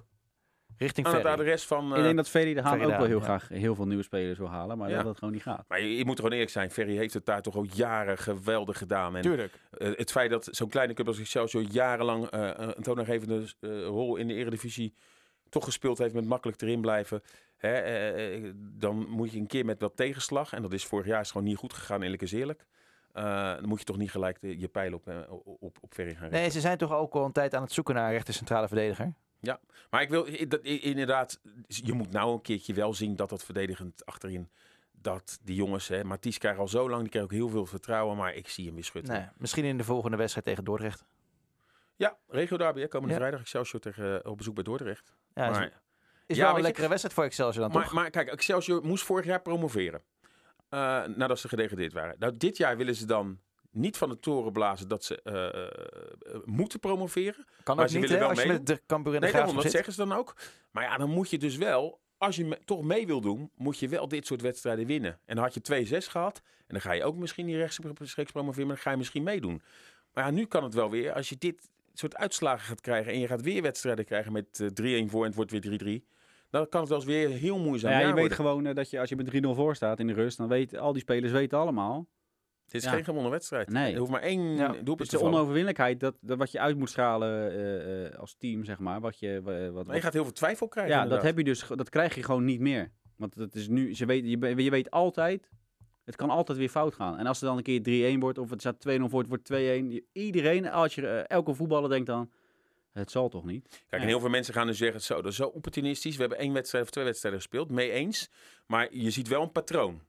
[0.78, 1.40] richting aan het Ferry.
[1.40, 1.92] adres van...
[1.92, 3.24] ik eh, denk dat Ferry de Haan Ferry ook wel heel ja.
[3.24, 4.96] graag heel veel nieuwe spelers wil halen, maar Ja.
[4.96, 5.66] dat dat gewoon niet gaat.
[5.68, 6.72] Maar je, je moet er gewoon eerlijk zijn.
[6.72, 9.16] Ferry heeft het daar toch al jaren geweldig gedaan.
[9.16, 9.54] En Tuurlijk.
[9.78, 14.16] eh, het feit dat zo'n kleine club als Excelsior jarenlang eh, een toonaangevende eh, rol
[14.16, 14.94] in de Eredivisie
[15.50, 17.22] toch gespeeld heeft met makkelijk erin blijven.
[17.58, 20.54] Hè, eh, eh, dan moet je een keer met wat tegenslag.
[20.54, 22.66] En dat is vorig jaar is gewoon niet goed gegaan, eerlijk is eerlijk.
[23.14, 26.12] Eh, dan moet je toch niet gelijk de- je pijl op, eh, op, op Ferry
[26.12, 26.40] gaan richten.
[26.40, 28.68] Nee, ze zijn toch ook al een tijd aan het zoeken naar een rechter centrale
[28.68, 29.14] verdediger.
[29.90, 34.06] Maar ik wil dat, inderdaad, je moet nou een keertje wel zien dat dat verdedigend
[34.06, 34.50] achterin,
[34.92, 38.18] dat die jongens, hè, Mathies krijgt al zo lang, die krijgt ook heel veel vertrouwen,
[38.18, 39.14] maar ik zie hem weer schutten.
[39.14, 41.06] Nee, misschien in de volgende wedstrijd tegen Dordrecht.
[41.96, 43.20] Ja, regio derby, komende Ja.
[43.20, 45.14] vrijdag Excelsior tegen, eh, op bezoek bij Dordrecht.
[45.34, 45.82] Ja, is, maar,
[46.26, 47.94] is ja, wel een je- lekkere wedstrijd voor Excelsior dan maar, toch?
[47.94, 50.02] maar kijk, Excelsior moest vorig jaar promoveren,
[50.70, 52.16] eh, nadat ze gedegradeerd waren.
[52.20, 53.40] Nou, dit jaar willen ze dan
[53.72, 55.64] niet van de toren blazen dat ze eh,
[56.36, 57.46] eh, moeten promoveren.
[57.64, 59.36] kan maar ook ze niet, willen hè, wel als je de Cambuur en de Nee,
[59.36, 59.72] daarom, dat zit.
[59.72, 60.36] zeggen ze dan ook.
[60.72, 63.80] Maar ja, dan moet je dus wel, als je me- toch mee wil doen, moet
[63.80, 65.20] je wel dit soort wedstrijden winnen.
[65.26, 66.42] En dan had je 2-6 gehad.
[66.46, 69.62] En dan ga je ook misschien niet rechtstreeks promoveren, maar dan ga je misschien meedoen.
[70.14, 71.14] Maar ja, nu kan het wel weer.
[71.14, 74.68] Als je dit soort uitslagen gaat krijgen en je gaat weer wedstrijden krijgen met eh,
[75.06, 76.06] 3-1 voor en het wordt weer 3-3.
[76.50, 78.38] Dan kan het wel eens weer heel moeizaam Nou ja, je weet worden.
[78.46, 80.80] gewoon eh, dat je als je met 3-0 voor staat in de rust, dan weten
[80.80, 82.08] al die spelers weten allemaal.
[82.66, 82.92] Dit is Ja.
[82.96, 83.70] geen gewonnen wedstrijd.
[83.70, 83.94] Nee.
[83.94, 84.68] Er hoeft maar één Ja.
[84.68, 85.34] doelpunt Dus te de vallen.
[85.34, 89.00] onoverwinnelijkheid, dat, dat wat je uit moet stralen eh, eh, als team, zeg maar.
[89.02, 89.42] Wat je,
[89.74, 90.96] wat, Maar je gaat heel veel twijfel krijgen.
[90.96, 92.92] ja, dat, heb je dus, dat krijg je gewoon niet meer.
[93.18, 95.50] Want dat is nu, ze weet, je, je weet altijd,
[96.06, 97.18] het kan altijd weer fout gaan.
[97.18, 99.44] En als er dan een keer 3-1 wordt, of het staat 2-0 voor, het wordt
[99.46, 99.90] 2-1.
[99.92, 102.32] je- Iedereen, als je, elke voetballer denkt dan,
[102.92, 103.68] Het zal toch niet?
[103.70, 103.98] Kijk, Ja.
[103.98, 106.16] en heel veel mensen gaan nu zeggen, zo, dat is zo opportunistisch.
[106.16, 108.30] We hebben één wedstrijd of twee wedstrijden gespeeld, mee eens.
[108.68, 110.02] Maar je ziet wel een patroon.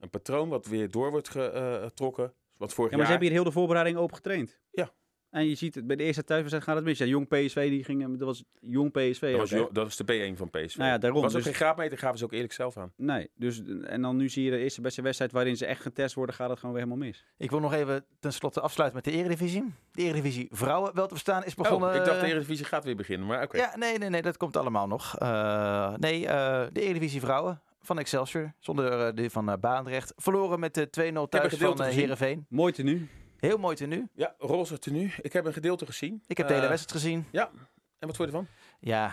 [0.00, 2.32] Een patroon wat weer door wordt eh, getrokken.
[2.56, 4.58] Wat vorig Ja, maar ze hebben hier heel de voorbereiding open getraind.
[4.70, 4.92] Ja.
[5.36, 6.98] En je ziet het bij de eerste thuiswedstrijd gaat het mis.
[6.98, 9.20] Ja, jong PSV, die ging, dat was jong PSV.
[9.20, 10.76] dat, ook, was, dat was de B1 van PSV.
[10.76, 11.20] Nou ja, daarom.
[11.22, 12.92] was ook Dus- geen graadmeter, gaven ze ook eerlijk zelf aan.
[12.96, 16.14] Nee, dus, en dan nu zie je de eerste beste wedstrijd waarin ze echt getest
[16.14, 17.24] worden, gaat het gewoon weer helemaal mis.
[17.36, 19.74] Ik wil nog even tenslotte afsluiten met de Eredivisie.
[19.92, 21.88] De Eredivisie vrouwen wel te verstaan is begonnen.
[21.88, 23.56] oh, ik dacht de eh, Eredivisie gaat weer beginnen, maar oké.
[23.56, 25.18] Ja, nee, nee, nee, dat komt allemaal nog.
[25.18, 30.12] Eh, nee, eh, de Eredivisie vrouwen van Excelsior, zonder eh, de van eh Baandrecht.
[30.16, 31.98] Verloren met de 2-0 een thuis van eh, gezien.
[32.00, 32.46] Heerenveen.
[32.48, 33.08] Mooi tenue.
[33.38, 34.08] Heel mooi tenue.
[34.14, 35.12] Ja, roze tenue.
[35.20, 36.22] Ik heb een gedeelte gezien.
[36.26, 37.26] Ik heb de hele Eh, wedstrijd gezien.
[37.30, 37.50] Ja,
[37.98, 38.46] en wat vond je ervan?
[38.80, 39.12] Ja,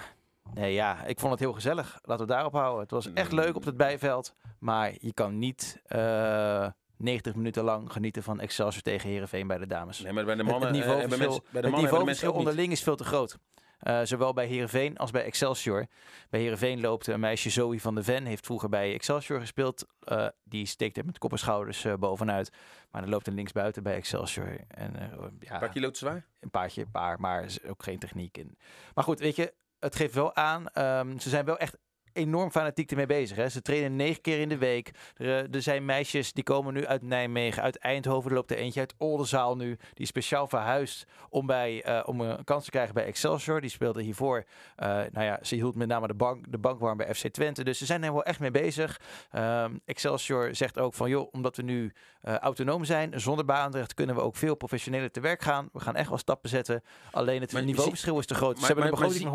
[0.54, 1.92] nee, ja, ik vond het heel gezellig.
[1.94, 2.82] Laten we het daarop houden.
[2.82, 3.38] Het was echt Mm.
[3.40, 4.34] leuk op het bijveld.
[4.60, 9.68] Maar je kan niet eh 90 minuten lang genieten van Excelsior tegen Heerenveen bij de
[9.68, 10.00] dames.
[10.00, 10.68] Nee, maar bij de Het- mannen...
[10.70, 12.96] het eh, niveauverschil, mensen- bij de het mannen hebben de niveauverschil mensen onderling is veel
[12.96, 13.38] te groot.
[13.84, 15.86] Eh, zowel bij Heerenveen als bij Excelsior.
[16.30, 18.26] Bij Heerenveen loopt een meisje Zoe van de Ven.
[18.26, 19.86] Heeft vroeger bij Excelsior gespeeld.
[20.00, 22.52] Eh, die steekt er met kop en schouders eh, bovenuit.
[22.92, 24.58] Maar er loopt een linksbuiten bij Excelsior.
[24.68, 25.08] En, eh,
[25.40, 26.26] ja, Een paar kilo te zwaar?
[26.40, 28.58] een paardje, paar, maar is ook geen techniek in.
[28.94, 30.68] Maar goed, weet je, het geeft wel aan.
[30.68, 31.78] ehm, ze zijn wel echt
[32.14, 33.38] enorm fanatiek ermee bezig.
[33.38, 33.50] Hè.
[33.50, 34.92] Ze trainen negen keer in de week.
[35.18, 38.30] Er, eh, er zijn meisjes die komen nu uit Nijmegen, uit Eindhoven.
[38.30, 39.68] Er loopt er eentje uit Oldenzaal nu.
[39.94, 43.62] Die is speciaal verhuisd om, bij, eh, om een kans te krijgen bij Excelsior.
[43.62, 44.44] Die speelde hiervoor.
[44.76, 47.64] eh, nou ja, ze hield met name de bank, de bank warm bij FC Twente.
[47.64, 49.00] Dus ze zijn er wel echt mee bezig.
[49.32, 54.22] Ehm, Excelsior zegt ook van, joh, omdat we nu autonoom zijn, zonder baanrecht, kunnen we
[54.22, 55.70] ook veel professioneler te werk gaan.
[55.74, 56.84] We gaan echt wel stappen zetten.
[57.12, 58.52] Alleen het Maar niveauverschil is te groot.
[58.52, 59.34] maar- ze hebben maar- een begroting van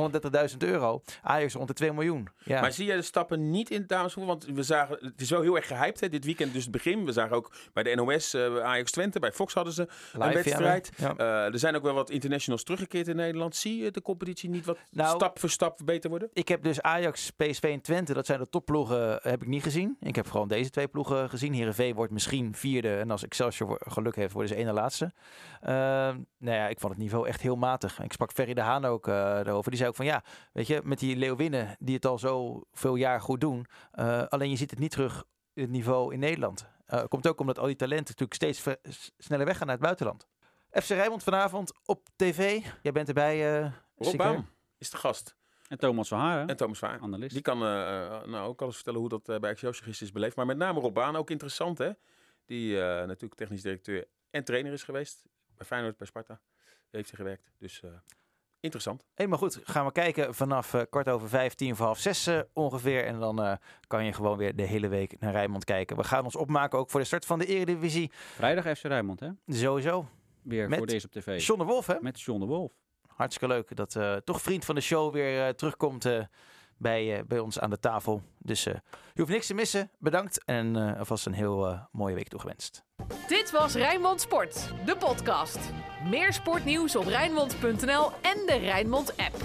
[0.50, 1.02] 130.000 euro.
[1.22, 2.28] Ajax rond de 2 miljoen.
[2.44, 2.60] Ja.
[2.68, 4.36] Maar zie jij de stappen niet in het damesvoetbal?
[4.38, 7.04] Want we zagen, het is wel heel erg gehyped hè, dit weekend, dus het begin.
[7.04, 10.32] We zagen ook bij de NOS, eh, Ajax Twente, bij Fox hadden ze Live, een
[10.32, 10.90] wedstrijd.
[10.96, 11.16] ja.
[11.16, 13.56] Eh, er zijn ook wel wat internationals teruggekeerd in Nederland.
[13.56, 16.30] Zie je de competitie niet wat Nou, stap voor stap beter worden?
[16.32, 19.96] Ik heb dus Ajax, PSV en Twente, dat zijn de topploegen, heb ik niet gezien.
[20.00, 21.52] Ik heb gewoon deze twee ploegen gezien.
[21.52, 25.12] Heerenveen wordt misschien vierde en als Excelsior geluk heeft, worden ze ene laatste.
[26.38, 28.00] Nou ja, ik vond het niveau echt heel matig.
[28.02, 29.70] Ik sprak Ferry de Haan ook eh, daarover.
[29.70, 32.94] Die zei ook van ja, weet je, met die Leeuwinnen die het al zo veel
[32.94, 33.66] jaar goed doen.
[33.90, 36.68] eh, alleen je ziet het niet terug in het niveau in Nederland.
[36.86, 38.78] Eh, komt ook omdat al die talenten natuurlijk steeds
[39.18, 40.28] sneller weggaan naar het buitenland.
[40.70, 42.64] FC Rijnmond vanavond op tv.
[42.82, 44.16] Jij bent erbij, eh Rob?
[44.16, 45.36] Baum is de gast.
[45.68, 47.32] En Thomas van Haren, En Thomas analist.
[47.32, 50.36] Die kan nou ook alles vertellen hoe dat bij Excelsior gisteren is beleefd.
[50.36, 51.90] Maar met name Rob Baan, ook interessant hè.
[52.48, 55.22] Die eh, natuurlijk technisch directeur en trainer is geweest.
[55.56, 56.40] Bij Feyenoord, bij Sparta
[56.90, 57.52] heeft hij gewerkt.
[57.58, 57.90] Dus eh,
[58.60, 59.04] interessant.
[59.14, 59.60] Helemaal goed.
[59.62, 63.04] Gaan we kijken vanaf eh, kwart over vijf, tien voor half zes eh, ongeveer.
[63.04, 63.52] En dan eh,
[63.86, 65.96] kan je gewoon weer de hele week naar Rijnmond kijken.
[65.96, 68.10] We gaan ons opmaken ook voor de start van de Eredivisie.
[68.12, 69.28] Vrijdag FC Rijnmond, hè?
[69.46, 70.08] Sowieso.
[70.42, 71.46] Weer Met voor deze op tv.
[71.46, 71.94] John de Wolf, hè?
[72.00, 72.72] Met John de Wolf.
[73.18, 76.20] Hartstikke leuk dat eh, toch vriend van de show weer eh, terugkomt eh,
[76.78, 78.22] bij, eh, bij ons aan de tafel.
[78.38, 78.74] Dus eh,
[79.14, 79.90] je hoeft niks te missen.
[79.98, 82.84] Bedankt en eh, alvast een heel mooie week toegewenst.
[83.28, 85.58] Dit was Rijnmond Sport, de podcast.
[86.10, 89.36] Meer sportnieuws op Rijnmond.nl en de Rijnmond app.